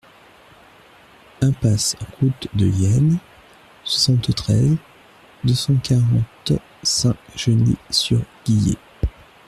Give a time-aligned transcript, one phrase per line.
[1.41, 3.19] Impasse Route de Yenne,
[3.83, 4.75] soixante-treize,
[5.43, 8.79] deux cent quarante Saint-Genix-sur-Guiers